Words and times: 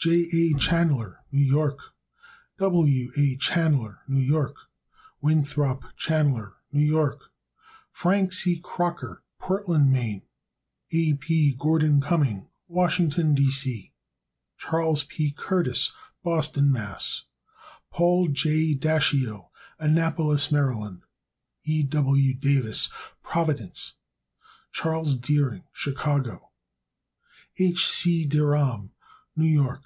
J. 0.00 0.28
A. 0.32 0.52
Chanler, 0.54 1.16
New 1.32 1.42
York. 1.42 1.80
W. 2.58 3.10
A. 3.16 3.36
Chanler, 3.38 3.98
New 4.06 4.20
York. 4.22 4.54
Winthrop 5.20 5.82
Chanler, 5.98 6.52
New 6.70 6.84
York. 6.86 7.32
Frank 7.90 8.32
C. 8.32 8.60
Crocker, 8.62 9.24
Portland, 9.40 9.90
Me. 9.90 10.22
A. 10.92 11.14
P. 11.14 11.52
Gordon 11.58 12.00
Cumming, 12.00 12.48
Washington. 12.68 13.34
D. 13.34 13.50
C. 13.50 13.92
Chas. 14.56 15.02
P. 15.02 15.32
Curtiss, 15.36 15.90
Boston, 16.22 16.70
Mass. 16.70 17.24
Paul 17.90 18.28
J. 18.28 18.76
Dashiell, 18.76 19.50
Annapolis, 19.80 20.46
Md. 20.52 21.00
E. 21.64 21.82
W. 21.82 22.34
Davis, 22.34 22.88
Providence, 23.24 23.94
R. 24.84 24.94
I. 24.94 25.00
Chas. 25.02 25.14
Deering, 25.16 25.64
Chicago, 25.72 26.52
Ill. 27.58 27.70
H. 27.70 27.88
C. 27.90 28.24
de 28.24 28.38
Rham, 28.38 28.92
New 29.34 29.44
York. 29.48 29.82